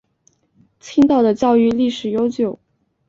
[0.79, 2.57] 青岛的教育历史悠久。